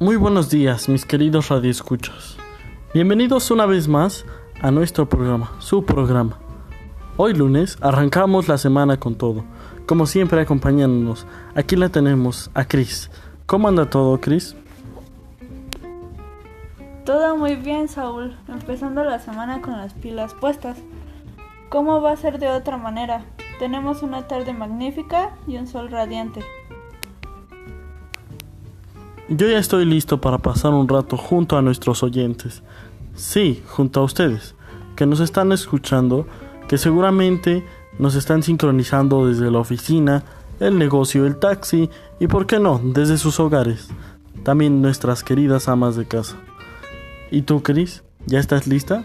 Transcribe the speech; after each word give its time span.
Muy 0.00 0.14
buenos 0.14 0.48
días, 0.48 0.88
mis 0.88 1.04
queridos 1.04 1.48
radioescuchas. 1.48 2.36
Bienvenidos 2.94 3.50
una 3.50 3.66
vez 3.66 3.88
más 3.88 4.24
a 4.62 4.70
nuestro 4.70 5.08
programa, 5.08 5.50
su 5.58 5.84
programa. 5.84 6.38
Hoy 7.16 7.34
lunes 7.34 7.76
arrancamos 7.80 8.46
la 8.46 8.58
semana 8.58 9.00
con 9.00 9.16
todo. 9.16 9.42
Como 9.86 10.06
siempre 10.06 10.40
acompañándonos, 10.40 11.26
aquí 11.56 11.74
la 11.74 11.88
tenemos 11.88 12.48
a 12.54 12.64
Cris. 12.64 13.10
¿Cómo 13.46 13.66
anda 13.66 13.90
todo, 13.90 14.20
Cris? 14.20 14.54
Todo 17.04 17.36
muy 17.36 17.56
bien, 17.56 17.88
Saúl. 17.88 18.36
Empezando 18.46 19.02
la 19.02 19.18
semana 19.18 19.60
con 19.60 19.72
las 19.78 19.94
pilas 19.94 20.32
puestas. 20.32 20.78
¿Cómo 21.70 22.00
va 22.00 22.12
a 22.12 22.16
ser 22.16 22.38
de 22.38 22.50
otra 22.50 22.76
manera? 22.76 23.24
Tenemos 23.58 24.04
una 24.04 24.28
tarde 24.28 24.52
magnífica 24.52 25.36
y 25.48 25.56
un 25.56 25.66
sol 25.66 25.90
radiante. 25.90 26.44
Yo 29.30 29.46
ya 29.46 29.58
estoy 29.58 29.84
listo 29.84 30.22
para 30.22 30.38
pasar 30.38 30.72
un 30.72 30.88
rato 30.88 31.18
junto 31.18 31.58
a 31.58 31.62
nuestros 31.62 32.02
oyentes. 32.02 32.62
Sí, 33.14 33.62
junto 33.66 34.00
a 34.00 34.04
ustedes, 34.04 34.54
que 34.96 35.04
nos 35.04 35.20
están 35.20 35.52
escuchando, 35.52 36.26
que 36.66 36.78
seguramente 36.78 37.62
nos 37.98 38.14
están 38.14 38.42
sincronizando 38.42 39.26
desde 39.26 39.50
la 39.50 39.58
oficina, 39.58 40.22
el 40.60 40.78
negocio, 40.78 41.26
el 41.26 41.38
taxi 41.38 41.90
y, 42.18 42.26
por 42.26 42.46
qué 42.46 42.58
no, 42.58 42.80
desde 42.82 43.18
sus 43.18 43.38
hogares. 43.38 43.88
También 44.44 44.80
nuestras 44.80 45.22
queridas 45.22 45.68
amas 45.68 45.94
de 45.96 46.06
casa. 46.06 46.36
¿Y 47.30 47.42
tú, 47.42 47.62
Cris? 47.62 48.04
¿Ya 48.24 48.38
estás 48.38 48.66
lista? 48.66 49.02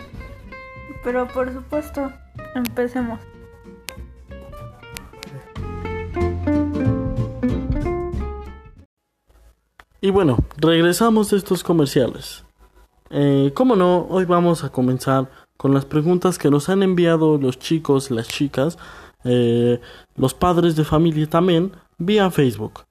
Pero 1.03 1.27
por 1.27 1.51
supuesto, 1.51 2.13
empecemos. 2.55 3.19
Y 10.03 10.09
bueno, 10.09 10.35
regresamos 10.57 11.29
de 11.29 11.37
estos 11.37 11.63
comerciales. 11.63 12.43
Eh, 13.09 13.53
como 13.55 13.77
no, 13.77 14.05
hoy 14.09 14.25
vamos 14.25 14.65
a 14.65 14.69
comenzar 14.69 15.31
con 15.55 15.73
las 15.73 15.85
preguntas 15.85 16.37
que 16.37 16.49
nos 16.49 16.67
han 16.67 16.83
enviado 16.83 17.37
los 17.37 17.57
chicos, 17.57 18.11
las 18.11 18.27
chicas, 18.27 18.77
eh, 19.23 19.79
los 20.17 20.33
padres 20.33 20.75
de 20.75 20.83
familia 20.83 21.29
también, 21.29 21.71
vía 21.97 22.29
Facebook. 22.31 22.83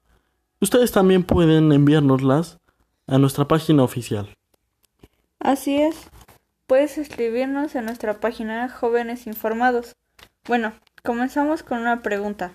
Ustedes 0.58 0.90
también 0.90 1.22
pueden 1.22 1.70
enviárnoslas 1.72 2.58
a 3.06 3.18
nuestra 3.18 3.46
página 3.46 3.82
oficial. 3.82 4.34
Así 5.38 5.82
es. 5.82 6.08
Puedes 6.66 6.96
escribirnos 6.96 7.74
en 7.74 7.84
nuestra 7.84 8.20
página 8.20 8.70
Jóvenes 8.70 9.26
Informados. 9.26 9.96
Bueno, 10.48 10.72
comenzamos 11.04 11.62
con 11.62 11.80
una 11.80 12.00
pregunta. 12.00 12.54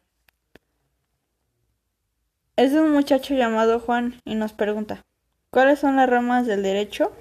Es 2.57 2.73
de 2.73 2.81
un 2.81 2.91
muchacho 2.91 3.35
llamado 3.35 3.79
Juan 3.79 4.19
y 4.25 4.33
nos 4.33 4.51
pregunta, 4.51 5.05
¿cuáles 5.51 5.77
son 5.77 5.97
las 5.97 6.09
ramas 6.09 6.47
del 6.47 6.63
derecho? 6.63 7.11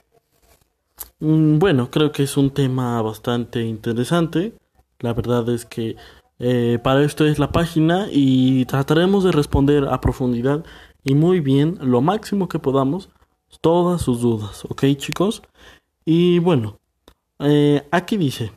Mm, 1.21 1.59
bueno, 1.59 1.91
creo 1.91 2.11
que 2.11 2.23
es 2.23 2.39
un 2.39 2.49
tema 2.49 3.03
bastante 3.03 3.61
interesante. 3.61 4.55
La 5.01 5.13
verdad 5.13 5.47
es 5.51 5.67
que 5.67 5.97
eh, 6.39 6.79
para 6.83 7.05
esto 7.05 7.27
es 7.27 7.39
la 7.39 7.53
página 7.53 8.07
y 8.11 8.65
trataremos 8.65 9.25
de 9.25 9.33
responder 9.33 9.85
a 9.85 10.01
profundidad 10.01 10.65
y 11.05 11.15
muy 11.15 11.41
bien, 11.41 11.77
lo 11.83 12.01
máximo 12.01 12.49
que 12.49 12.59
podamos, 12.59 13.11
todas 13.61 14.01
sus 14.01 14.23
dudas, 14.23 14.65
¿ok 14.65 14.85
chicos? 14.97 15.43
Y 16.07 16.39
bueno, 16.39 16.79
eh, 17.41 17.87
aquí 17.91 18.17
dice, 18.17 18.53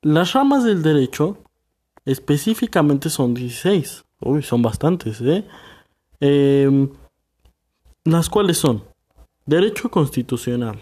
las 0.00 0.32
ramas 0.32 0.64
del 0.64 0.82
derecho 0.82 1.36
específicamente 2.06 3.10
son 3.10 3.34
16. 3.34 4.05
Uy, 4.20 4.42
son 4.42 4.62
bastantes, 4.62 5.20
¿eh? 5.20 5.46
Em, 6.20 6.90
las 8.04 8.30
cuales 8.30 8.56
son 8.56 8.82
derecho 9.44 9.90
constitucional, 9.90 10.80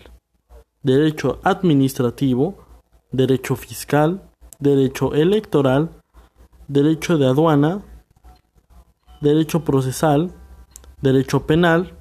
derecho 0.83 1.41
administrativo, 1.43 2.57
derecho 3.11 3.57
fiscal, 3.57 4.23
derecho 4.61 5.15
electoral, 5.15 5.91
derecho 6.69 7.19
de 7.19 7.27
aduana, 7.27 7.83
derecho 9.21 9.65
procesal, 9.65 10.33
derecho 11.03 11.47
penal, 11.47 11.93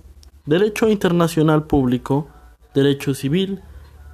derecho 0.46 0.88
internacional 0.90 1.66
público, 1.66 2.28
derecho 2.74 3.14
civil, 3.14 3.62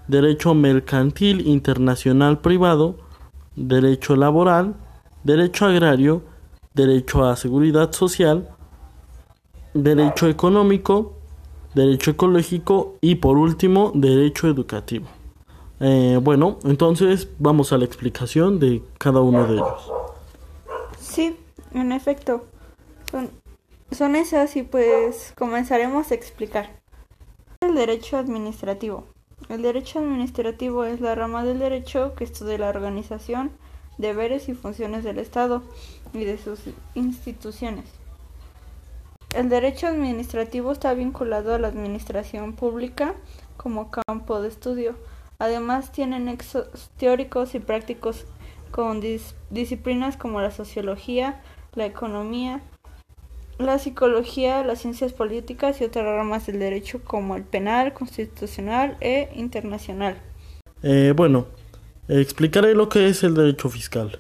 derecho 0.08 0.54
mercantil 0.54 1.48
internacional 1.48 2.40
privado, 2.40 2.98
derecho 3.56 4.16
laboral, 4.16 4.76
derecho 5.24 5.66
agrario, 5.66 6.24
derecho 6.74 7.26
a 7.26 7.36
seguridad 7.36 7.92
social, 7.92 8.50
derecho 9.74 10.28
económico, 10.28 11.14
derecho 11.74 12.12
ecológico 12.12 12.98
y 13.02 13.16
por 13.16 13.38
último 13.38 13.92
derecho 13.94 14.48
educativo. 14.48 15.08
Eh, 15.80 16.20
bueno, 16.22 16.60
entonces 16.66 17.30
vamos 17.40 17.72
a 17.72 17.78
la 17.78 17.86
explicación 17.86 18.60
de 18.60 18.84
cada 18.98 19.22
uno 19.22 19.48
de 19.48 19.56
ellos. 19.56 19.92
Sí, 21.00 21.38
en 21.74 21.92
efecto. 21.92 22.46
Son, 23.12 23.30
son 23.92 24.16
esas 24.16 24.56
y 24.56 24.64
pues 24.64 25.34
comenzaremos 25.38 26.12
a 26.12 26.16
explicar. 26.16 26.80
El 27.62 27.76
derecho 27.76 28.18
administrativo. 28.18 29.06
El 29.48 29.62
derecho 29.62 30.00
administrativo 30.00 30.84
es 30.84 31.00
la 31.00 31.16
rama 31.16 31.44
del 31.44 31.60
derecho 31.60 32.14
que 32.16 32.26
estudia 32.26 32.58
la 32.58 32.70
organización, 32.70 33.52
deberes 33.98 34.50
y 34.50 34.54
funciones 34.54 35.04
del 35.04 35.18
Estado 35.18 35.64
y 36.14 36.26
de 36.26 36.38
sus 36.38 36.60
instituciones. 36.96 37.86
El 39.36 39.50
derecho 39.50 39.88
administrativo 39.88 40.72
está 40.72 40.94
vinculado 40.94 41.54
a 41.54 41.60
la 41.60 41.68
administración 41.68 42.54
pública 42.54 43.14
como 43.58 43.92
campo 43.92 44.42
de 44.42 44.48
estudio. 44.48 44.96
Además, 45.38 45.92
tiene 45.92 46.20
nexos 46.20 46.90
teóricos 46.98 47.54
y 47.54 47.60
prácticos 47.60 48.26
con 48.72 49.02
disciplinas 49.50 50.18
como 50.18 50.42
la 50.42 50.52
sociología, 50.52 51.42
la 51.76 51.86
economía, 51.86 52.62
la 53.60 53.78
psicología, 53.78 54.64
las 54.64 54.80
ciencias 54.80 55.14
políticas 55.14 55.80
y 55.80 55.84
otras 55.84 56.06
ramas 56.06 56.48
del 56.48 56.60
derecho 56.60 57.02
como 57.04 57.36
el 57.36 57.44
penal, 57.44 57.94
constitucional 57.94 58.98
e 59.02 59.30
internacional. 59.36 60.18
Eh, 60.82 61.14
bueno, 61.16 61.48
explicaré 62.08 62.74
lo 62.74 62.90
que 62.90 63.10
es 63.10 63.24
el 63.24 63.36
derecho 63.36 63.70
fiscal. 63.70 64.20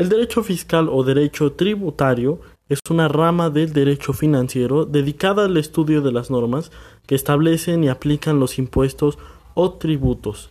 El 0.00 0.08
derecho 0.08 0.42
fiscal 0.42 0.88
o 0.90 1.04
derecho 1.04 1.52
tributario 1.52 2.40
es 2.70 2.78
una 2.88 3.06
rama 3.06 3.50
del 3.50 3.74
derecho 3.74 4.14
financiero 4.14 4.86
dedicada 4.86 5.44
al 5.44 5.58
estudio 5.58 6.00
de 6.00 6.10
las 6.10 6.30
normas 6.30 6.72
que 7.06 7.14
establecen 7.14 7.84
y 7.84 7.90
aplican 7.90 8.40
los 8.40 8.58
impuestos 8.58 9.18
o 9.52 9.74
tributos. 9.74 10.48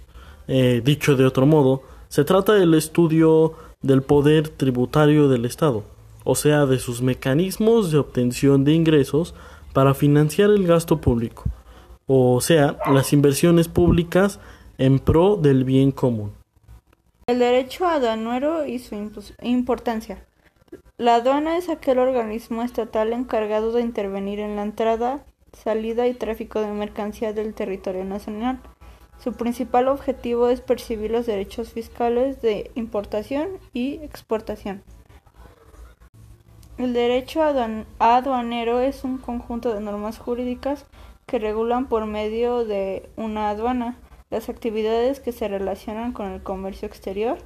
Eh, 0.48 0.84
dicho 0.86 1.16
de 1.16 1.26
otro 1.26 1.48
modo, 1.48 1.82
se 2.10 2.24
trata 2.26 2.54
del 2.54 2.76
estudio 2.76 3.54
del 3.82 4.04
poder 4.04 4.50
tributario 4.50 5.28
del 5.30 5.46
Estado, 5.46 5.84
o 6.26 6.36
sea, 6.36 6.68
de 6.68 6.78
sus 6.78 7.02
mecanismos 7.02 7.90
de 7.90 7.98
obtención 7.98 8.64
de 8.64 8.74
ingresos 8.74 9.34
para 9.74 9.96
financiar 9.96 10.52
el 10.52 10.68
gasto 10.68 11.02
público, 11.02 11.46
o 12.06 12.40
sea, 12.40 12.78
las 12.94 13.14
inversiones 13.14 13.68
públicas 13.68 14.40
en 14.78 15.00
pro 15.00 15.38
del 15.38 15.64
bien 15.64 15.92
común. 15.92 16.39
El 17.30 17.38
derecho 17.38 17.86
aduanero 17.86 18.66
y 18.66 18.80
su 18.80 18.96
importancia. 19.44 20.26
La 20.98 21.14
aduana 21.14 21.58
es 21.58 21.70
aquel 21.70 22.00
organismo 22.00 22.64
estatal 22.64 23.14
encargado 23.14 23.72
de 23.72 23.84
intervenir 23.84 24.40
en 24.40 24.56
la 24.56 24.64
entrada, 24.64 25.24
salida 25.54 26.08
y 26.08 26.16
tráfico 26.16 26.60
de 26.60 26.72
mercancías 26.72 27.36
del 27.36 27.54
territorio 27.54 28.04
nacional. 28.04 28.60
Su 29.24 29.34
principal 29.34 29.90
objetivo 29.90 30.50
es 30.50 30.62
percibir 30.62 31.12
los 31.12 31.28
derechos 31.28 31.72
fiscales 31.72 32.42
de 32.42 32.72
importación 32.74 33.60
y 33.74 34.00
exportación. 34.02 34.82
El 36.80 36.94
derecho 36.94 37.44
aduanero 37.44 38.80
es 38.80 39.04
un 39.04 39.20
conjunto 39.20 39.72
de 39.72 39.82
normas 39.82 40.18
jurídicas 40.18 40.88
que 41.28 41.38
regulan 41.38 41.90
por 41.90 42.08
medio 42.08 42.66
de 42.66 43.08
una 43.18 43.52
aduana 43.52 43.98
las 44.30 44.50
actividades 44.50 45.20
que 45.20 45.32
se 45.32 45.48
relacionan 45.48 46.14
con 46.14 46.28
el 46.32 46.44
comercio 46.44 46.88
exterior, 46.88 47.38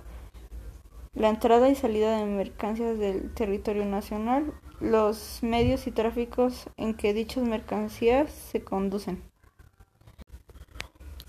la 1.13 1.29
entrada 1.29 1.69
y 1.69 1.75
salida 1.75 2.17
de 2.17 2.25
mercancías 2.25 2.97
del 2.97 3.33
territorio 3.33 3.85
nacional, 3.85 4.53
los 4.79 5.39
medios 5.41 5.87
y 5.87 5.91
tráficos 5.91 6.65
en 6.75 6.95
que 6.95 7.13
dichas 7.13 7.43
mercancías 7.43 8.31
se 8.31 8.63
conducen. 8.63 9.21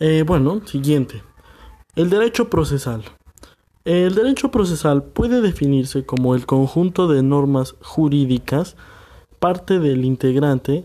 Eh, 0.01 0.25
bueno, 0.27 0.67
siguiente. 0.67 1.23
El 1.95 2.11
derecho 2.11 2.51
procesal. 2.51 3.05
El 3.85 4.15
derecho 4.15 4.51
procesal 4.51 5.05
puede 5.05 5.41
definirse 5.43 6.05
como 6.07 6.35
el 6.35 6.47
conjunto 6.47 7.07
de 7.07 7.23
normas 7.23 7.77
jurídicas, 7.83 8.77
parte 9.39 9.79
del 9.79 10.05
integrante 10.05 10.85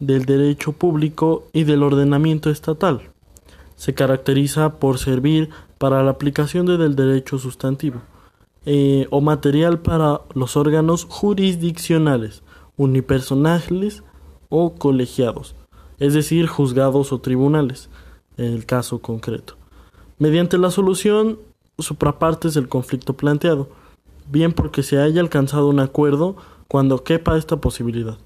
del 0.00 0.24
derecho 0.24 0.72
público 0.72 1.46
y 1.52 1.62
del 1.62 1.84
ordenamiento 1.84 2.50
estatal. 2.50 3.11
Se 3.82 3.94
caracteriza 3.94 4.78
por 4.78 4.98
servir 4.98 5.50
para 5.78 6.04
la 6.04 6.12
aplicación 6.12 6.66
del 6.66 6.94
derecho 6.94 7.40
sustantivo 7.40 8.00
eh, 8.64 9.08
o 9.10 9.20
material 9.20 9.80
para 9.80 10.20
los 10.34 10.56
órganos 10.56 11.04
jurisdiccionales, 11.04 12.44
unipersonales 12.76 14.04
o 14.50 14.76
colegiados. 14.76 15.56
es 15.98 16.14
decir, 16.14 16.46
juzgados 16.46 17.12
o 17.12 17.20
tribunales, 17.20 17.90
en 18.36 18.52
el 18.52 18.66
caso 18.66 19.00
concreto, 19.00 19.56
mediante 20.16 20.58
la 20.58 20.70
solución 20.70 21.40
suprapartes 21.76 22.54
del 22.54 22.68
conflicto 22.68 23.16
planteado, 23.16 23.68
bien 24.30 24.52
porque 24.52 24.84
se 24.84 24.98
haya 24.98 25.20
alcanzado 25.20 25.68
un 25.68 25.80
acuerdo 25.80 26.36
cuando 26.68 27.02
quepa 27.02 27.36
esta 27.36 27.56
posibilidad, 27.56 28.18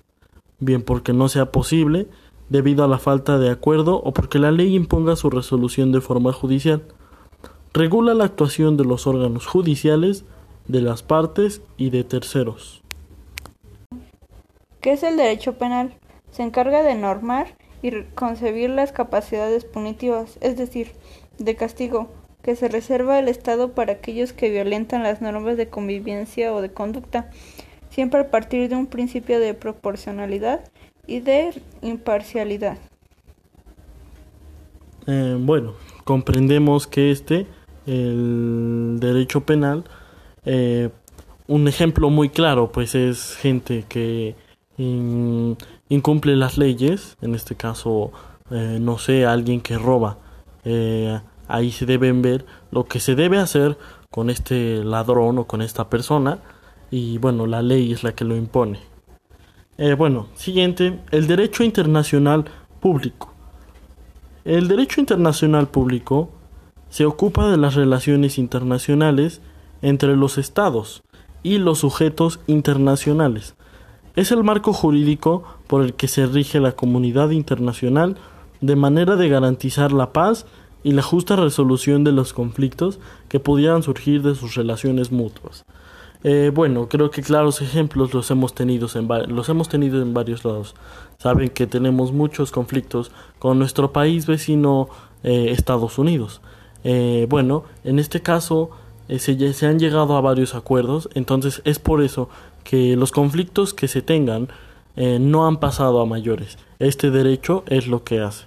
bien 0.61 0.83
porque 0.83 1.15
no 1.15 1.31
sea 1.31 1.51
posible 1.51 2.09
debido 2.49 2.85
a 2.85 2.89
la 2.89 2.99
falta 2.99 3.39
de 3.39 3.51
acuerdo 3.51 4.01
o 4.03 4.13
porque 4.13 4.39
la 4.39 4.51
ley 4.51 4.75
imponga 4.75 5.17
su 5.17 5.31
resolución 5.31 5.93
de 5.93 6.01
forma 6.01 6.33
judicial. 6.33 6.83
Regula 7.73 8.15
la 8.15 8.25
actuación 8.25 8.77
de 8.77 8.85
los 8.85 9.07
órganos 9.07 9.47
judiciales, 9.47 10.25
de 10.69 10.81
las 10.81 11.03
partes 11.03 11.63
y 11.77 11.91
de 11.91 12.05
terceros. 12.05 12.83
¿Qué 14.81 14.93
es 14.93 15.03
el 15.03 15.17
derecho 15.17 15.59
penal? 15.59 15.95
Se 16.31 16.43
encarga 16.43 16.83
de 16.83 16.95
normar 16.95 17.57
y 17.83 18.03
concebir 18.15 18.71
las 18.71 18.93
capacidades 18.93 19.65
punitivas, 19.65 20.39
es 20.41 20.57
decir, 20.57 20.93
de 21.39 21.57
castigo, 21.57 22.09
que 22.43 22.57
se 22.57 22.69
reserva 22.69 23.19
el 23.19 23.29
Estado 23.29 23.73
para 23.73 23.95
aquellos 23.95 24.33
que 24.33 24.51
violentan 24.51 25.03
las 25.03 25.21
normas 25.21 25.57
de 25.57 25.69
convivencia 25.69 26.55
o 26.55 26.63
de 26.63 26.73
conducta, 26.73 27.31
siempre 27.91 28.21
a 28.21 28.31
partir 28.31 28.69
de 28.69 28.77
un 28.77 28.87
principio 28.87 29.41
de 29.41 29.55
proporcionalidad 29.55 30.61
y 31.07 31.21
de 31.21 31.63
imparcialidad. 31.83 32.79
Eh, 35.07 35.37
bueno, 35.39 35.75
comprendemos 36.05 36.87
que 36.87 37.11
este, 37.11 37.47
el 37.87 38.99
derecho 38.99 39.43
penal, 39.43 39.85
eh, 40.45 40.91
un 41.47 41.69
ejemplo 41.69 42.11
muy 42.11 42.29
claro, 42.29 42.73
pues 42.73 42.95
es 42.95 43.37
gente 43.37 43.85
que 43.89 44.35
incumple 45.89 46.37
las 46.37 46.59
leyes, 46.59 47.17
en 47.23 47.35
este 47.35 47.55
caso, 47.55 48.13
eh, 48.51 48.79
no 48.81 48.99
sé, 48.99 49.25
alguien 49.25 49.61
que 49.61 49.79
roba. 49.79 50.19
Eh, 50.65 51.21
ahí 51.49 51.71
se 51.71 51.87
deben 51.87 52.23
ver 52.23 52.45
lo 52.71 52.85
que 52.85 53.01
se 53.01 53.15
debe 53.15 53.39
hacer 53.39 53.79
con 54.11 54.31
este 54.31 54.85
ladrón 54.85 55.39
o 55.39 55.47
con 55.47 55.63
esta 55.63 55.89
persona 55.89 56.39
y 56.91 57.19
bueno, 57.19 57.47
la 57.47 57.63
ley 57.63 57.93
es 57.93 58.03
la 58.03 58.15
que 58.15 58.25
lo 58.25 58.37
impone. 58.37 58.81
Eh, 59.79 59.95
bueno, 59.95 60.29
siguiente, 60.35 60.99
el 61.11 61.27
derecho 61.27 61.63
internacional 61.65 62.45
público. 62.81 63.33
El 64.45 64.69
derecho 64.69 65.01
internacional 65.01 65.69
público 65.69 66.31
se 66.89 67.05
ocupa 67.05 67.51
de 67.51 67.57
las 67.57 67.75
relaciones 67.75 68.39
internacionales 68.39 69.41
entre 69.83 70.17
los 70.17 70.39
estados 70.39 71.03
y 71.43 71.59
los 71.59 71.79
sujetos 71.79 72.41
internacionales 72.47 73.55
es 74.17 74.33
el 74.33 74.43
marco 74.43 74.73
jurídico 74.73 75.45
por 75.67 75.83
el 75.83 75.93
que 75.93 76.09
se 76.09 76.27
rige 76.27 76.59
la 76.59 76.73
comunidad 76.73 77.31
internacional 77.31 78.17
de 78.63 78.75
manera 78.75 79.15
de 79.15 79.29
garantizar 79.29 79.93
la 79.93 80.13
paz 80.13 80.47
y 80.83 80.93
la 80.93 81.03
justa 81.03 81.37
resolución 81.37 82.03
de 82.03 82.13
los 82.13 82.33
conflictos 82.33 82.99
que 83.29 83.41
pudieran 83.41 83.83
surgir 83.83 84.23
de 84.23 84.35
sus 84.35 84.55
relaciones 84.55 85.13
mutuas. 85.13 85.67
Eh, 86.25 86.51
bueno, 86.55 86.89
creo 86.89 87.11
que 87.11 87.23
claros 87.23 87.61
ejemplos 87.63 88.15
los 88.15 88.31
hemos 88.31 88.55
tenido 88.55 88.89
en 88.95 89.09
los 89.35 89.49
hemos 89.49 89.69
tenido 89.69 90.03
en 90.03 90.15
varios 90.15 90.45
lados. 90.45 90.75
Saben 91.19 91.49
que 91.49 91.67
tenemos 91.67 92.13
muchos 92.13 92.51
conflictos 92.51 93.13
con 93.39 93.59
nuestro 93.59 93.93
país 93.93 94.27
vecino 94.27 94.89
eh, 95.23 95.51
Estados 95.51 95.99
Unidos. 95.99 96.41
Eh, 96.85 97.27
bueno, 97.29 97.65
en 97.85 97.99
este 97.99 98.23
caso 98.23 98.71
se, 99.09 99.53
se 99.53 99.67
han 99.67 99.79
llegado 99.79 100.17
a 100.17 100.21
varios 100.21 100.55
acuerdos, 100.55 101.09
entonces 101.15 101.63
es 101.65 101.79
por 101.79 102.03
eso 102.03 102.29
que 102.65 102.97
los 102.97 103.13
conflictos 103.13 103.75
que 103.75 103.89
se 103.89 104.03
tengan 104.03 104.49
eh, 104.97 105.19
no 105.21 105.47
han 105.47 105.59
pasado 105.59 106.01
a 106.01 106.07
mayores. 106.07 106.59
Este 106.79 107.11
derecho 107.11 107.65
es 107.67 107.87
lo 107.87 108.03
que 108.03 108.21
hace. 108.21 108.47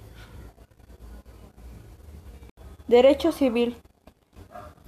Derecho 2.88 3.30
civil. 3.30 3.76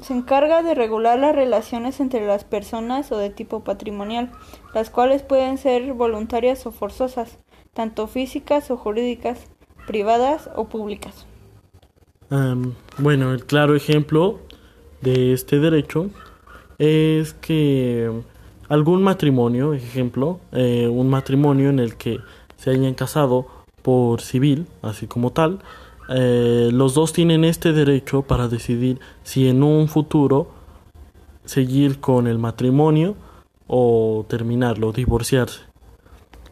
Se 0.02 0.12
encarga 0.14 0.62
de 0.62 0.75
regular 0.75 1.19
las 1.19 1.34
relaciones 1.34 2.00
entre 2.00 2.26
las 2.26 2.44
personas 2.44 3.12
o 3.12 3.19
de 3.19 3.31
tipo 3.31 3.64
patrimonial, 3.64 4.31
las 4.75 4.90
cuales 4.90 5.22
pueden 5.22 5.58
ser 5.58 5.93
voluntarias 5.93 6.66
o 6.66 6.72
forzosas, 6.72 7.38
tanto 7.72 8.08
físicas 8.08 8.70
o 8.70 8.76
jurídicas, 8.76 9.46
privadas 9.87 10.50
o 10.56 10.69
públicas. 10.69 11.26
bueno, 12.99 13.32
el 13.32 13.44
claro 13.44 13.76
ejemplo 13.76 14.40
de 15.02 15.32
este 15.32 15.58
derecho 15.58 16.10
es 16.78 17.34
que 17.34 18.10
algún 18.69 19.02
matrimonio, 19.02 19.75
ejemplo, 19.75 20.40
eh, 20.52 20.88
un 20.88 21.10
matrimonio 21.10 21.70
en 21.70 21.78
el 21.78 21.96
que 21.96 22.19
se 22.56 22.70
hayan 22.70 22.94
casado 22.94 23.46
por 23.82 24.20
civil, 24.20 24.66
así 24.81 25.06
como 25.06 25.31
tal, 25.31 25.60
eh, 26.14 26.70
los 26.73 26.94
dos 26.94 27.12
tienen 27.12 27.44
este 27.44 27.73
derecho 27.73 28.23
para 28.23 28.49
decidir 28.49 29.00
si 29.23 29.49
en 29.49 29.62
un 29.62 29.88
futuro 29.88 30.50
seguir 31.44 32.00
con 32.00 32.26
el 32.26 32.38
matrimonio 32.38 33.17
o 33.67 34.25
terminarlo, 34.29 34.93
divorciarse. 34.93 35.61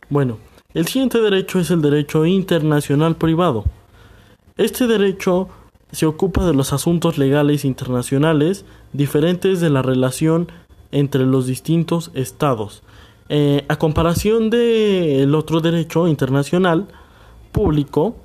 Bueno, 0.09 0.39
el 0.75 0.87
siguiente 0.87 1.21
derecho 1.21 1.59
es 1.61 1.71
el 1.71 1.83
derecho 1.83 2.27
internacional 2.27 3.17
privado. 3.17 3.65
Este 4.57 4.87
derecho 4.87 5.49
se 5.93 6.07
ocupa 6.07 6.47
de 6.47 6.55
los 6.55 6.73
asuntos 6.73 7.19
legales 7.19 7.65
internacionales 7.65 8.65
diferentes 8.93 9.61
de 9.61 9.71
la 9.71 9.83
relación 9.83 10.49
entre 10.93 11.27
los 11.27 11.47
distintos 11.47 12.11
estados. 12.15 12.83
Eh, 13.29 13.65
a 13.69 13.77
comparación 13.77 14.51
del 14.51 15.35
otro 15.35 15.61
derecho 15.61 16.09
internacional 16.09 16.89
público, 17.53 18.17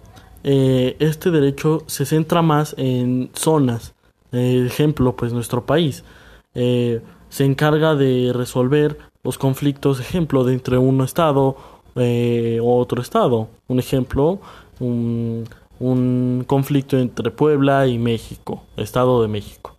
eh, 0.46 0.96
este 1.00 1.32
derecho 1.32 1.84
se 1.88 2.06
centra 2.06 2.42
más 2.42 2.76
en 2.78 3.30
zonas. 3.34 3.94
ejemplo, 4.32 5.16
pues 5.16 5.34
nuestro 5.34 5.66
país 5.66 6.04
eh, 6.54 7.02
se 7.30 7.46
encarga 7.46 7.96
de 7.96 8.32
resolver 8.34 8.98
los 9.24 9.38
conflictos, 9.38 10.00
ejemplo, 10.00 10.44
de 10.44 10.54
entre 10.54 10.78
un 10.78 11.02
estado 11.02 11.58
o 11.96 12.78
otro 12.78 13.02
estado. 13.02 13.48
Un 13.68 13.80
ejemplo, 13.80 14.40
un, 14.80 15.46
un 15.80 16.44
conflicto 16.46 16.98
entre 17.00 17.32
Puebla 17.32 17.88
y 17.88 17.98
México, 17.98 18.64
Estado 18.78 19.22
de 19.22 19.28
México. 19.28 19.76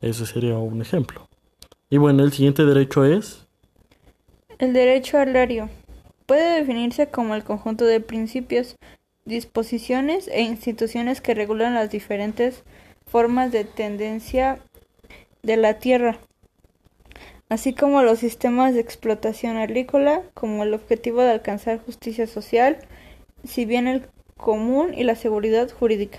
Ese 0.00 0.26
sería 0.26 0.58
un 0.58 0.82
ejemplo. 0.82 1.26
Y 1.88 1.96
bueno, 1.96 2.22
el 2.22 2.32
siguiente 2.32 2.64
derecho 2.64 3.04
es... 3.04 3.46
El 4.58 4.72
derecho 4.72 5.18
agrario. 5.18 5.70
Puede 6.26 6.60
definirse 6.60 7.08
como 7.08 7.34
el 7.34 7.44
conjunto 7.44 7.84
de 7.84 8.00
principios, 8.00 8.76
disposiciones 9.24 10.28
e 10.28 10.42
instituciones 10.42 11.20
que 11.20 11.34
regulan 11.34 11.74
las 11.74 11.90
diferentes 11.90 12.64
formas 13.06 13.52
de 13.52 13.64
tendencia 13.64 14.58
de 15.42 15.56
la 15.56 15.78
tierra, 15.78 16.18
así 17.48 17.74
como 17.74 18.02
los 18.02 18.18
sistemas 18.18 18.74
de 18.74 18.80
explotación 18.80 19.56
agrícola, 19.56 20.22
como 20.34 20.62
el 20.62 20.74
objetivo 20.74 21.22
de 21.22 21.32
alcanzar 21.32 21.84
justicia 21.84 22.26
social, 22.26 22.78
si 23.44 23.64
bien 23.64 23.86
el 23.86 24.06
común 24.36 24.94
y 24.94 25.04
la 25.04 25.14
seguridad 25.14 25.70
jurídica. 25.70 26.18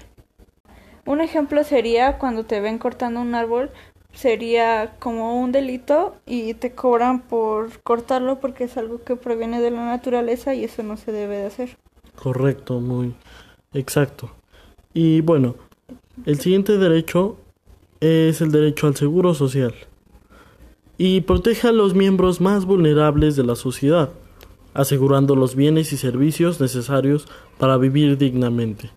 Un 1.05 1.19
ejemplo 1.19 1.63
sería 1.63 2.17
cuando 2.17 2.45
te 2.45 2.61
ven 2.61 2.77
cortando 2.77 3.21
un 3.21 3.35
árbol 3.35 3.71
sería 4.13 4.95
como 4.99 5.41
un 5.41 5.51
delito 5.51 6.15
y 6.25 6.53
te 6.53 6.73
cobran 6.73 7.21
por 7.21 7.81
cortarlo 7.81 8.39
porque 8.39 8.65
es 8.65 8.77
algo 8.77 9.03
que 9.03 9.15
proviene 9.15 9.59
de 9.59 9.71
la 9.71 9.85
naturaleza 9.85 10.53
y 10.53 10.63
eso 10.63 10.83
no 10.83 10.97
se 10.97 11.11
debe 11.11 11.37
de 11.37 11.47
hacer. 11.47 11.77
Correcto, 12.15 12.79
muy 12.79 13.13
exacto. 13.73 14.31
Y 14.93 15.21
bueno, 15.21 15.55
el 16.25 16.39
siguiente 16.39 16.77
derecho 16.77 17.37
es 17.99 18.41
el 18.41 18.51
derecho 18.51 18.87
al 18.87 18.95
seguro 18.95 19.33
social 19.33 19.73
y 20.97 21.21
protege 21.21 21.69
a 21.69 21.71
los 21.71 21.95
miembros 21.95 22.39
más 22.39 22.65
vulnerables 22.65 23.35
de 23.35 23.43
la 23.43 23.55
sociedad, 23.55 24.11
asegurando 24.73 25.35
los 25.35 25.55
bienes 25.55 25.91
y 25.93 25.97
servicios 25.97 26.59
necesarios 26.59 27.27
para 27.57 27.77
vivir 27.77 28.17
dignamente. 28.17 28.91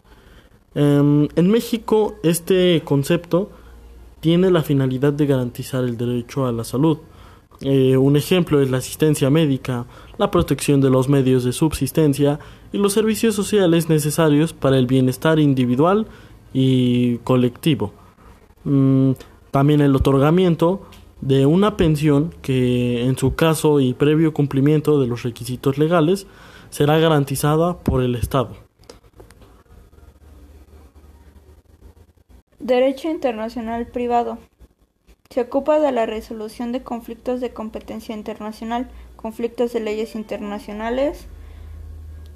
Em, 0.74 1.28
en 1.36 1.50
México 1.50 2.16
este 2.22 2.82
concepto 2.84 3.50
tiene 4.20 4.50
la 4.50 4.62
finalidad 4.62 5.12
de 5.12 5.26
garantizar 5.26 5.84
el 5.84 5.96
derecho 5.96 6.46
a 6.46 6.52
la 6.52 6.64
salud. 6.64 6.98
Eh, 7.62 7.96
un 7.96 8.16
ejemplo 8.16 8.60
es 8.60 8.70
la 8.70 8.78
asistencia 8.78 9.30
médica, 9.30 9.86
la 10.18 10.30
protección 10.30 10.82
de 10.82 10.90
los 10.90 11.08
medios 11.08 11.44
de 11.44 11.52
subsistencia 11.52 12.38
y 12.76 12.78
los 12.78 12.92
servicios 12.92 13.34
sociales 13.34 13.88
necesarios 13.88 14.52
para 14.52 14.76
el 14.76 14.86
bienestar 14.86 15.38
individual 15.38 16.06
y 16.52 17.16
colectivo. 17.18 17.94
Mm, 18.64 19.12
también 19.50 19.80
el 19.80 19.96
otorgamiento 19.96 20.82
de 21.22 21.46
una 21.46 21.78
pensión 21.78 22.34
que 22.42 23.04
en 23.04 23.16
su 23.16 23.34
caso 23.34 23.80
y 23.80 23.94
previo 23.94 24.34
cumplimiento 24.34 25.00
de 25.00 25.06
los 25.06 25.22
requisitos 25.22 25.78
legales 25.78 26.26
será 26.68 26.98
garantizada 26.98 27.78
por 27.78 28.02
el 28.02 28.14
Estado. 28.14 28.50
Derecho 32.58 33.08
internacional 33.08 33.86
privado. 33.86 34.36
Se 35.30 35.40
ocupa 35.40 35.80
de 35.80 35.92
la 35.92 36.04
resolución 36.04 36.72
de 36.72 36.82
conflictos 36.82 37.40
de 37.40 37.54
competencia 37.54 38.14
internacional, 38.14 38.90
conflictos 39.16 39.72
de 39.72 39.80
leyes 39.80 40.14
internacionales, 40.14 41.26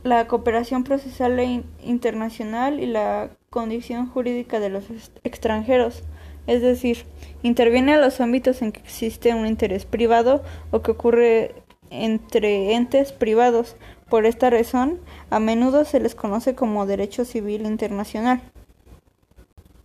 la 0.03 0.27
cooperación 0.27 0.85
procesal 0.85 1.39
e 1.39 1.63
internacional 1.83 2.81
y 2.81 2.87
la 2.87 3.31
condición 3.51 4.07
jurídica 4.07 4.61
de 4.61 4.71
los 4.71 4.85
extranjeros, 5.25 6.03
es 6.47 6.63
decir, 6.63 7.05
interviene 7.43 7.95
a 7.95 8.01
los 8.01 8.21
ámbitos 8.21 8.63
en 8.63 8.73
que 8.73 8.81
existe 8.81 9.35
un 9.35 9.47
interés 9.47 9.85
privado 9.85 10.43
o 10.71 10.83
que 10.83 10.93
ocurre 10.93 11.55
entre 11.91 12.75
entes 12.75 13.13
privados. 13.13 13.77
Por 14.09 14.27
esta 14.27 14.51
razón, 14.51 15.01
a 15.31 15.39
menudo 15.39 15.85
se 15.85 16.01
les 16.01 16.15
conoce 16.15 16.55
como 16.55 16.87
derecho 16.87 17.25
civil 17.25 17.67
internacional. 17.67 18.41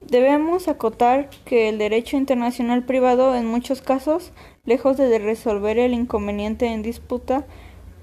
Debemos 0.01 0.67
acotar 0.67 1.29
que 1.45 1.67
el 1.69 1.79
derecho 1.79 2.15
internacional 2.15 2.83
privado 2.83 3.35
en 3.35 3.47
muchos 3.47 3.81
casos, 3.81 4.31
lejos 4.63 4.97
de 4.97 5.17
resolver 5.17 5.79
el 5.79 5.93
inconveniente 5.93 6.67
en 6.67 6.83
disputa, 6.83 7.45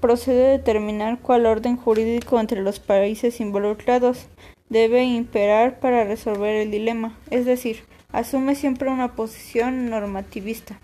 procede 0.03 0.49
determinar 0.57 1.21
cuál 1.21 1.45
orden 1.45 1.77
jurídico 1.77 2.37
entre 2.37 2.61
los 2.61 2.81
países 2.81 3.39
involucrados 3.39 4.25
debe 4.67 5.05
imperar 5.05 5.79
para 5.79 6.03
resolver 6.03 6.55
el 6.57 6.71
dilema, 6.71 7.17
es 7.31 7.45
decir, 7.45 7.77
asume 8.11 8.55
siempre 8.55 8.89
una 8.89 9.15
posición 9.15 9.89
normativista. 9.89 10.77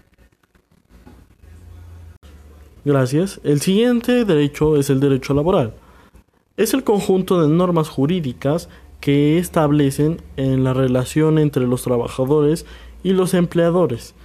Gracias. 2.86 3.42
El 3.44 3.60
siguiente 3.60 4.24
derecho 4.24 4.78
es 4.78 4.90
el 4.90 5.02
derecho 5.02 5.34
laboral. 5.34 5.74
Es 6.56 6.74
el 6.74 6.86
conjunto 6.86 7.42
de 7.42 7.54
normas 7.54 7.90
jurídicas 7.90 8.70
que 9.02 9.38
establecen 9.38 10.22
en 10.38 10.64
la 10.64 10.74
relación 10.74 11.40
entre 11.40 11.68
los 11.68 11.84
trabajadores 11.84 12.66
y 13.04 13.12
los 13.12 13.34
empleadores. 13.34 14.16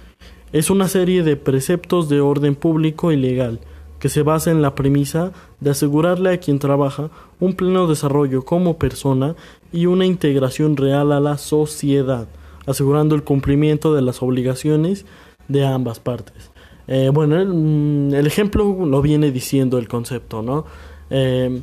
Es 0.53 0.69
una 0.69 0.87
serie 0.87 1.21
de 1.23 1.35
preceptos 1.35 2.07
de 2.07 2.21
orden 2.21 2.55
público 2.55 3.11
y 3.11 3.17
legal 3.17 3.59
que 3.99 4.09
se 4.09 4.23
basa 4.23 4.51
en 4.51 4.61
la 4.61 4.75
premisa 4.75 5.31
de 5.59 5.71
asegurarle 5.71 6.33
a 6.33 6.39
quien 6.39 6.59
trabaja 6.59 7.09
un 7.39 7.53
pleno 7.53 7.87
desarrollo 7.87 8.43
como 8.43 8.77
persona 8.77 9.35
y 9.71 9.85
una 9.85 10.05
integración 10.05 10.77
real 10.77 11.11
a 11.11 11.19
la 11.19 11.37
sociedad, 11.37 12.27
asegurando 12.65 13.15
el 13.15 13.23
cumplimiento 13.23 13.93
de 13.93 14.01
las 14.01 14.21
obligaciones 14.21 15.05
de 15.47 15.65
ambas 15.65 15.99
partes. 15.99 16.51
Eh, 16.87 17.09
bueno, 17.13 17.37
mm, 17.43 18.13
el, 18.13 18.27
ejemplo 18.27 18.85
lo 18.85 19.01
viene 19.01 19.31
diciendo 19.31 19.77
el 19.77 19.87
concepto, 19.87 20.41
¿no? 20.41 20.65
Eh, 21.09 21.61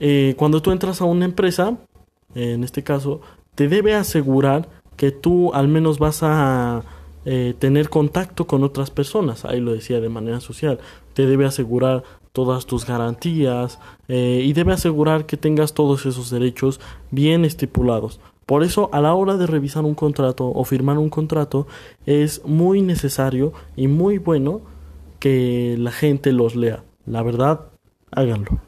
eh, 0.00 0.34
cuando 0.36 0.60
tú 0.60 0.72
entras 0.72 1.00
a 1.00 1.04
una 1.04 1.24
empresa, 1.24 1.78
en 2.34 2.64
este 2.64 2.82
caso, 2.82 3.22
te 3.54 3.66
debe 3.68 3.94
asegurar 3.94 4.68
que 4.96 5.10
tú 5.10 5.54
al 5.54 5.68
menos 5.68 5.98
vas 5.98 6.22
a 6.22 6.82
tener 7.58 7.88
contacto 7.88 8.46
con 8.46 8.62
otras 8.62 8.90
personas, 8.90 9.44
ahí 9.44 9.60
lo 9.60 9.72
decía 9.72 10.00
de 10.00 10.08
manera 10.08 10.40
social, 10.40 10.78
te 11.12 11.26
debe 11.26 11.44
asegurar 11.44 12.04
todas 12.32 12.66
tus 12.66 12.86
garantías 12.86 13.80
y 14.08 14.52
debe 14.52 14.72
asegurar 14.72 15.26
que 15.26 15.36
tengas 15.36 15.74
todos 15.74 16.06
esos 16.06 16.30
derechos 16.30 16.80
bien 17.10 17.44
estipulados. 17.44 18.20
Por 18.46 18.62
eso, 18.62 18.90
a 18.92 19.00
la 19.00 19.12
hora 19.14 19.36
de 19.36 19.48
revisar 19.48 19.84
un 19.84 19.96
contrato 19.96 20.46
o 20.46 20.64
firmar 20.64 20.98
un 20.98 21.10
contrato, 21.10 21.66
es 22.04 22.44
muy 22.44 22.80
necesario 22.80 23.52
y 23.74 23.88
muy 23.88 24.18
bueno 24.18 24.60
que 25.18 25.74
la 25.78 25.90
gente 25.90 26.30
los 26.30 26.54
lea. 26.54 26.84
La 27.06 27.24
verdad, 27.24 27.62
háganlo. 28.12 28.60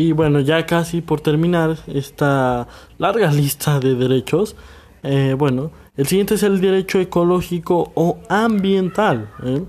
Y 0.00 0.12
bueno, 0.12 0.38
ya 0.38 0.64
casi 0.64 1.00
por 1.00 1.20
terminar 1.20 1.76
esta 1.88 2.68
larga 2.98 3.32
lista 3.40 3.80
de 3.80 3.96
derechos, 3.96 4.54
eh, 5.02 5.34
bueno, 5.36 5.72
el 5.96 6.06
siguiente 6.06 6.34
es 6.34 6.44
el 6.44 6.60
derecho 6.60 7.00
ecológico 7.00 7.90
o 7.96 8.18
ambiental. 8.28 9.28
¿eh? 9.42 9.64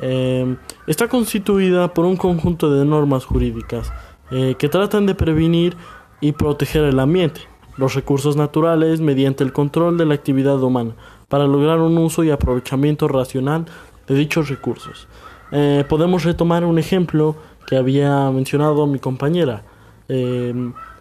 Eh, 0.00 0.56
está 0.86 1.08
constituida 1.08 1.92
por 1.92 2.06
un 2.06 2.16
conjunto 2.16 2.70
de 2.72 2.82
normas 2.86 3.26
jurídicas 3.26 3.92
que 4.30 4.68
tratan 4.70 5.04
de 5.04 5.14
prevenir 5.14 5.76
y 6.22 6.32
proteger 6.32 6.84
el 6.84 6.98
ambiente, 6.98 7.42
los 7.76 7.94
recursos 7.94 8.36
naturales 8.36 9.00
mediante 9.00 9.44
el 9.44 9.52
control 9.52 9.98
de 9.98 10.06
la 10.06 10.14
actividad 10.14 10.62
humana, 10.62 10.94
para 11.28 11.46
lograr 11.46 11.80
un 11.80 11.98
uso 11.98 12.24
y 12.24 12.30
aprovechamiento 12.30 13.06
racional 13.06 13.66
de 14.06 14.14
dichos 14.14 14.48
recursos. 14.48 15.08
Eh, 15.52 15.84
podemos 15.88 16.24
retomar 16.24 16.64
un 16.64 16.78
ejemplo 16.78 17.36
que 17.66 17.76
había 17.76 18.30
mencionado 18.30 18.86
mi 18.86 18.98
compañera, 18.98 19.62
eh, 20.08 20.54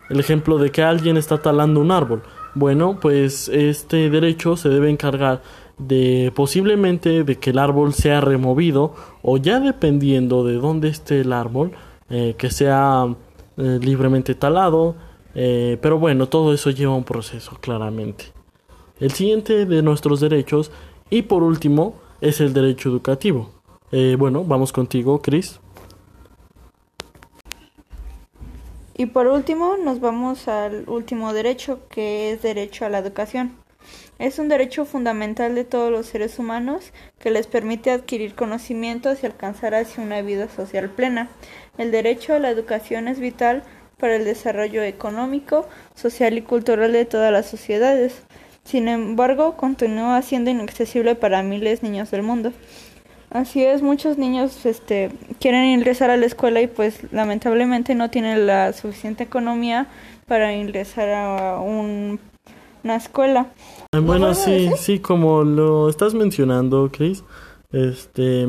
el 0.10 0.20
ejemplo 0.20 0.58
de 0.58 0.72
que 0.72 0.84
alguien 0.84 1.18
está 1.18 1.42
talando 1.42 1.80
un 1.80 1.92
árbol. 1.92 2.24
Bueno, 2.56 2.98
pues 3.00 3.50
este 3.50 4.10
derecho 4.10 4.58
se 4.58 4.70
debe 4.70 4.90
encargar 4.90 5.42
de 5.78 6.32
posiblemente 6.36 7.24
de 7.24 7.36
que 7.36 7.52
el 7.52 7.60
árbol 7.60 7.94
sea 7.94 8.20
removido 8.20 8.96
o 9.22 9.38
ya 9.38 9.60
dependiendo 9.60 10.44
de 10.44 10.56
dónde 10.56 10.90
esté 10.90 11.22
el 11.22 11.34
árbol, 11.34 11.72
eh, 12.10 12.36
que 12.38 12.50
sea 12.50 13.06
eh, 13.58 13.80
libremente 13.82 14.36
talado, 14.36 14.96
pero 15.34 16.00
bueno, 16.00 16.28
todo 16.28 16.52
eso 16.52 16.72
lleva 16.72 16.96
un 16.96 17.04
proceso, 17.04 17.60
claramente. 17.62 18.26
El 19.00 19.12
siguiente 19.12 19.68
de 19.68 19.84
nuestros 19.84 20.20
derechos, 20.20 20.72
y 21.12 21.22
por 21.22 21.44
último, 21.44 21.94
es 22.22 22.42
el 22.42 22.54
derecho 22.54 22.90
educativo. 22.90 23.57
Bueno, 23.92 24.44
vamos 24.44 24.72
contigo, 24.74 25.22
Chris. 25.22 25.60
Y 29.00 29.06
por 29.06 29.28
último, 29.28 29.78
nos 29.78 30.00
vamos 30.00 30.48
al 30.48 30.90
último 30.90 31.32
derecho, 31.32 31.88
que 31.88 32.32
es 32.32 32.42
derecho 32.42 32.84
a 32.84 32.90
la 32.90 32.98
educación. 32.98 33.52
Es 34.18 34.40
un 34.40 34.50
derecho 34.50 34.86
fundamental 34.86 35.54
de 35.54 35.64
todos 35.64 35.92
los 35.92 36.08
seres 36.08 36.40
humanos 36.40 36.92
que 37.20 37.30
les 37.30 37.46
permite 37.46 37.92
adquirir 37.92 38.34
conocimientos 38.34 39.22
y 39.22 39.28
alcanzar 39.28 39.76
hacia 39.76 40.04
una 40.04 40.24
vida 40.24 40.50
social 40.50 40.90
plena. 40.90 41.30
El 41.78 41.92
derecho 41.92 42.34
a 42.34 42.40
la 42.40 42.50
educación 42.50 43.08
es 43.08 43.20
vital 43.20 43.62
para 44.00 44.16
el 44.16 44.26
desarrollo 44.26 44.82
económico, 44.82 45.68
social 45.94 46.36
y 46.36 46.42
cultural 46.42 46.92
de 46.92 47.06
todas 47.06 47.32
las 47.32 47.46
sociedades. 47.46 48.24
Sin 48.64 48.88
embargo, 48.88 49.56
continúa 49.56 50.22
siendo 50.24 50.50
inaccesible 50.50 51.14
para 51.14 51.44
miles 51.44 51.82
de 51.82 51.90
niños 51.90 52.10
del 52.10 52.24
mundo. 52.24 52.52
Así 53.30 53.64
es, 53.64 53.82
muchos 53.82 54.18
niños 54.18 54.66
este, 54.66 55.12
quieren 55.40 55.66
ingresar 55.66 56.10
a 56.10 56.18
la 56.18 56.26
escuela 56.26 56.62
y 56.62 56.68
pues 56.68 57.12
lamentablemente 57.12 57.94
no 57.94 58.10
tienen 58.10 58.48
la 58.48 58.72
suficiente 58.74 59.24
economía 59.24 59.88
para 60.28 60.54
ingresar 60.54 61.10
a 61.10 61.60
un 61.60 62.20
una 62.84 62.96
escuela. 62.96 63.48
Bueno, 63.92 64.34
sí, 64.34 64.70
sí, 64.78 65.00
como 65.00 65.44
lo 65.44 65.90
estás 65.90 66.14
mencionando, 66.14 66.90
Chris, 66.92 67.24
este, 67.72 68.48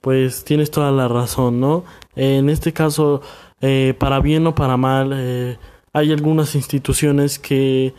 pues 0.00 0.44
tienes 0.44 0.70
toda 0.70 0.92
la 0.92 1.08
razón, 1.08 1.60
¿no? 1.60 1.84
En 2.14 2.48
este 2.48 2.72
caso, 2.72 3.22
eh, 3.60 3.94
para 3.98 4.20
bien 4.20 4.46
o 4.46 4.54
para 4.54 4.76
mal, 4.76 5.12
eh, 5.14 5.58
hay 5.92 6.12
algunas 6.12 6.54
instituciones 6.54 7.38
que 7.38 7.94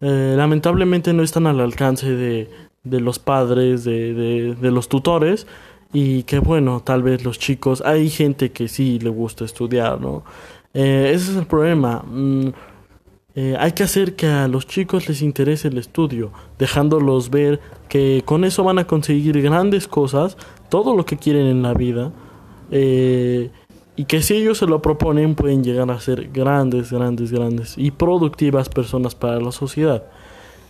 eh, 0.00 0.34
lamentablemente 0.36 1.12
no 1.12 1.22
están 1.22 1.46
al 1.46 1.60
alcance 1.60 2.10
de, 2.10 2.50
de 2.82 3.00
los 3.00 3.18
padres, 3.18 3.84
de, 3.84 4.14
de, 4.14 4.54
de, 4.54 4.70
los 4.70 4.88
tutores, 4.88 5.46
y 5.94 6.24
que 6.24 6.40
bueno, 6.40 6.82
tal 6.84 7.02
vez 7.02 7.24
los 7.24 7.38
chicos, 7.38 7.82
hay 7.86 8.10
gente 8.10 8.50
que 8.52 8.68
sí 8.68 8.98
le 8.98 9.08
gusta 9.08 9.46
estudiar, 9.46 10.00
¿no? 10.00 10.24
ese 10.74 11.30
es 11.30 11.36
el 11.36 11.46
problema. 11.46 12.04
Mm, 12.04 12.48
eh, 13.36 13.56
hay 13.58 13.72
que 13.72 13.84
hacer 13.84 14.14
que 14.14 14.26
a 14.26 14.46
los 14.48 14.66
chicos 14.66 15.08
les 15.08 15.22
interese 15.22 15.68
el 15.68 15.78
estudio, 15.78 16.32
dejándolos 16.58 17.30
ver 17.30 17.60
que 17.88 18.22
con 18.24 18.44
eso 18.44 18.62
van 18.64 18.78
a 18.78 18.86
conseguir 18.86 19.40
grandes 19.40 19.88
cosas, 19.88 20.36
todo 20.68 20.96
lo 20.96 21.06
que 21.06 21.16
quieren 21.16 21.46
en 21.46 21.62
la 21.62 21.74
vida, 21.74 22.12
eh, 22.70 23.50
y 23.96 24.04
que 24.04 24.22
si 24.22 24.34
ellos 24.34 24.58
se 24.58 24.66
lo 24.66 24.82
proponen 24.82 25.36
pueden 25.36 25.62
llegar 25.62 25.90
a 25.90 26.00
ser 26.00 26.30
grandes, 26.32 26.92
grandes, 26.92 27.30
grandes 27.30 27.74
y 27.78 27.92
productivas 27.92 28.68
personas 28.68 29.14
para 29.14 29.40
la 29.40 29.52
sociedad. 29.52 30.04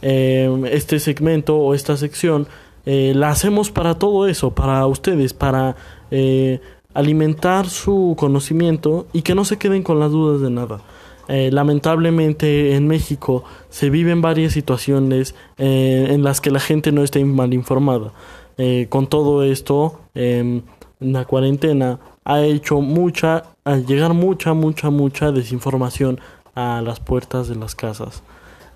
Eh, 0.02 0.50
este 0.70 1.00
segmento 1.00 1.56
o 1.56 1.74
esta 1.74 1.96
sección 1.96 2.46
la 2.86 3.30
hacemos 3.30 3.70
para 3.70 3.98
todo 3.98 4.26
eso, 4.26 4.54
para 4.54 4.86
ustedes, 4.86 5.32
para 5.32 5.76
alimentar 6.94 7.68
su 7.68 8.14
conocimiento 8.16 9.06
y 9.12 9.22
que 9.22 9.34
no 9.34 9.44
se 9.44 9.58
queden 9.58 9.82
con 9.82 9.98
las 9.98 10.12
dudas 10.12 10.40
de 10.40 10.50
nada. 10.50 10.80
Eh, 11.26 11.50
lamentablemente 11.52 12.74
en 12.74 12.86
México 12.86 13.44
se 13.70 13.88
viven 13.88 14.20
varias 14.20 14.52
situaciones 14.52 15.34
eh, 15.56 16.08
en 16.10 16.22
las 16.22 16.40
que 16.40 16.50
la 16.50 16.60
gente 16.60 16.92
no 16.92 17.02
está 17.02 17.18
mal 17.20 17.54
informada. 17.54 18.12
Eh, 18.56 18.86
con 18.88 19.06
todo 19.08 19.42
esto, 19.42 20.00
em, 20.14 20.62
la 21.00 21.24
cuarentena 21.24 21.98
ha 22.24 22.42
hecho 22.42 22.80
mucha, 22.80 23.44
llegar 23.86 24.14
mucha, 24.14 24.54
mucha, 24.54 24.90
mucha 24.90 25.32
desinformación 25.32 26.20
a 26.54 26.80
las 26.82 27.00
puertas 27.00 27.48
de 27.48 27.56
las 27.56 27.74
casas. 27.74 28.22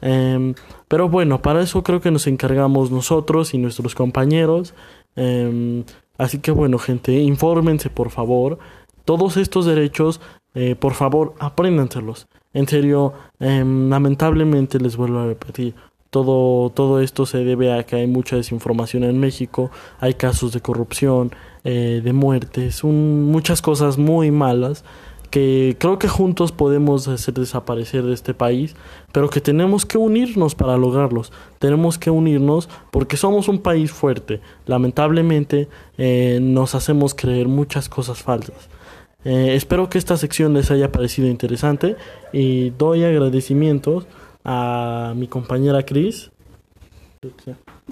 Em, 0.01 0.55
pero 0.89 1.09
bueno, 1.09 1.43
para 1.43 1.63
eso 1.63 1.83
creo 1.83 2.01
que 2.01 2.11
nos 2.11 2.27
encargamos 2.27 2.91
nosotros 2.91 3.55
y 3.55 3.59
nuestros 3.59 3.95
compañeros. 3.95 4.75
Em, 5.17 5.85
así 6.19 6.39
que 6.39 6.51
bueno, 6.51 6.79
gente, 6.79 7.13
infórmense 7.13 7.91
por 7.91 8.11
favor. 8.11 8.59
Todos 9.05 9.37
estos 9.37 9.65
derechos, 9.67 10.21
por 10.81 10.95
favor, 10.95 11.35
apréndanselos. 11.39 12.27
En 12.53 12.67
serio, 12.67 13.13
em, 13.39 13.89
lamentablemente 13.89 14.79
les 14.81 14.97
vuelvo 14.97 15.21
a 15.21 15.27
repetir, 15.27 15.75
Todo, 16.11 16.71
todo 16.71 17.01
esto 17.03 17.27
se 17.27 17.45
debe 17.45 17.71
a 17.71 17.85
que 17.85 17.97
hay 17.97 18.07
mucha 18.07 18.35
desinformación 18.37 19.05
en 19.05 19.21
México, 19.21 19.71
hay 20.01 20.15
casos 20.15 20.53
de 20.55 20.63
corrupción, 20.63 21.33
eh, 21.65 22.01
de 22.03 22.13
muertes, 22.15 22.83
un, 22.83 23.31
muchas 23.31 23.61
cosas 23.61 23.99
muy 23.99 24.31
malas 24.31 24.85
que 25.31 25.77
creo 25.79 25.99
que 25.99 26.09
juntos 26.09 26.53
podemos 26.53 27.09
hacer 27.09 27.35
desaparecer 27.35 28.05
de 28.05 28.15
este 28.15 28.35
país, 28.35 28.75
pero 29.13 29.31
que 29.31 29.41
tenemos 29.41 29.87
que 29.87 29.99
unirnos 29.99 30.55
para 30.55 30.77
lograrlos. 30.77 31.33
Tenemos 31.59 31.99
que 31.99 32.11
unirnos 32.11 32.69
porque 32.91 33.17
somos 33.17 33.49
un 33.49 33.61
país 33.61 33.93
fuerte. 33.93 34.41
Lamentablemente 34.67 35.69
eh, 35.97 36.39
nos 36.41 36.75
hacemos 36.75 37.15
creer 37.15 37.49
muchas 37.49 37.89
cosas 37.89 38.23
falsas. 38.23 38.69
Eh, 39.25 39.55
espero 39.55 39.91
que 39.91 39.99
esta 39.99 40.17
sección 40.17 40.55
les 40.55 40.71
haya 40.71 40.93
parecido 40.93 41.29
interesante 41.29 41.97
y 42.33 42.71
doy 42.71 43.05
agradecimientos 43.05 44.07
a 44.45 45.13
mi 45.17 45.27
compañera 45.27 45.85
Cris. 45.85 46.31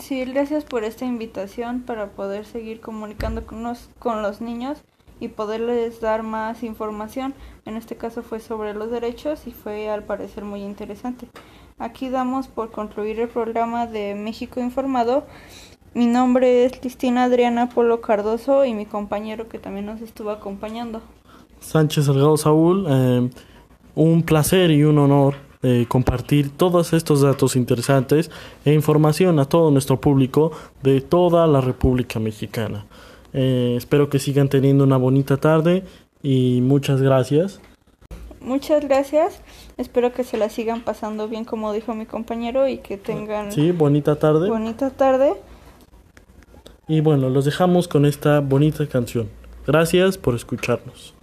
Sí, 0.00 0.24
gracias 0.24 0.64
por 0.64 0.84
esta 0.84 1.04
invitación 1.04 1.82
para 1.82 2.10
poder 2.10 2.44
seguir 2.44 2.80
comunicando 2.80 3.44
con 3.44 3.62
los, 3.64 3.90
con 3.98 4.22
los 4.22 4.40
niños 4.40 4.82
y 5.20 5.28
poderles 5.28 6.00
dar 6.00 6.22
más 6.22 6.62
información. 6.62 7.34
En 7.64 7.76
este 7.76 7.96
caso 7.96 8.22
fue 8.22 8.40
sobre 8.40 8.74
los 8.74 8.90
derechos 8.90 9.46
y 9.46 9.52
fue 9.52 9.88
al 9.88 10.04
parecer 10.04 10.44
muy 10.44 10.62
interesante. 10.62 11.28
Aquí 11.78 12.08
damos 12.08 12.48
por 12.48 12.70
concluir 12.70 13.20
el 13.20 13.28
programa 13.28 13.86
de 13.86 14.14
México 14.14 14.60
Informado. 14.60 15.24
Mi 15.94 16.06
nombre 16.06 16.64
es 16.64 16.78
Cristina 16.78 17.24
Adriana 17.24 17.68
Polo 17.68 18.00
Cardoso 18.00 18.64
y 18.64 18.74
mi 18.74 18.86
compañero 18.86 19.48
que 19.48 19.58
también 19.58 19.86
nos 19.86 20.00
estuvo 20.00 20.30
acompañando. 20.30 21.00
Sánchez 21.60 22.06
Salgado 22.06 22.36
Saúl, 22.36 22.86
eh, 22.88 23.30
un 23.94 24.22
placer 24.22 24.70
y 24.70 24.84
un 24.84 24.98
honor 24.98 25.46
eh, 25.62 25.86
compartir 25.88 26.50
todos 26.50 26.92
estos 26.92 27.22
datos 27.22 27.56
interesantes 27.56 28.30
e 28.64 28.72
información 28.72 29.38
a 29.40 29.46
todo 29.46 29.70
nuestro 29.70 30.00
público 30.00 30.52
de 30.82 31.00
toda 31.00 31.46
la 31.46 31.60
República 31.60 32.20
Mexicana. 32.20 32.84
Eh, 33.38 33.74
espero 33.76 34.08
que 34.08 34.18
sigan 34.18 34.48
teniendo 34.48 34.82
una 34.82 34.96
bonita 34.96 35.36
tarde 35.36 35.84
y 36.22 36.60
muchas 36.62 37.02
gracias. 37.02 37.60
Muchas 38.40 38.82
gracias. 38.84 39.42
Espero 39.76 40.12
que 40.12 40.24
se 40.24 40.38
la 40.38 40.48
sigan 40.48 40.80
pasando 40.82 41.28
bien 41.28 41.44
como 41.44 41.72
dijo 41.72 41.94
mi 41.94 42.06
compañero 42.06 42.66
y 42.66 42.78
que 42.78 42.96
tengan 42.96 43.52
Sí, 43.52 43.72
bonita 43.72 44.16
tarde. 44.16 44.48
bonita 44.48 44.90
tarde. 44.90 45.34
Y 46.88 47.00
bueno, 47.00 47.28
los 47.28 47.44
dejamos 47.44 47.88
con 47.88 48.06
esta 48.06 48.40
bonita 48.40 48.86
canción. 48.86 49.28
Gracias 49.66 50.16
por 50.16 50.34
escucharnos. 50.36 51.15